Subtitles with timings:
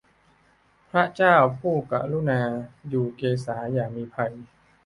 [0.89, 2.41] พระเจ้าผู้กรุณา
[2.89, 4.33] อยู่เกศาอย่ามีภัย